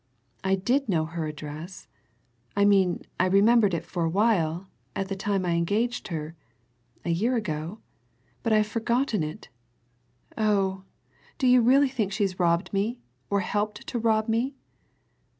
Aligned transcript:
I 0.43 0.55
did 0.55 0.89
know 0.89 1.05
her 1.05 1.27
address 1.27 1.87
I 2.55 2.65
mean 2.65 3.03
I 3.19 3.27
remembered 3.27 3.75
it 3.75 3.85
for 3.85 4.03
a 4.03 4.09
while, 4.09 4.67
at 4.95 5.09
the 5.09 5.15
time 5.15 5.45
I 5.45 5.51
engaged 5.51 6.07
her 6.07 6.35
a 7.05 7.11
year 7.11 7.35
ago, 7.35 7.81
but 8.41 8.51
I've 8.51 8.65
forgotten 8.65 9.21
it. 9.21 9.49
Oh! 10.35 10.85
do 11.37 11.45
you 11.45 11.61
really 11.61 11.87
think 11.87 12.11
she's 12.13 12.39
robbed 12.39 12.73
me, 12.73 12.97
or 13.29 13.41
helped 13.41 13.85
to 13.85 13.99
rob 13.99 14.27
me?" 14.27 14.55